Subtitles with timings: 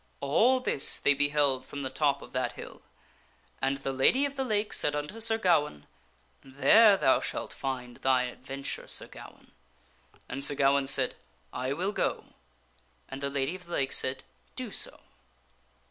[0.19, 2.81] All this they beheld from the top of that hill,
[3.61, 5.85] and the Lady of the Lake said unto Sir Gawaine,"
[6.63, 9.51] There thou shalt find thy adventure, Sir Ga waine."
[10.27, 11.13] And Sir Gawaine said,"
[11.67, 12.33] I will go,"
[13.09, 14.23] and the Lady of the Lake said,"
[14.55, 15.01] Do so."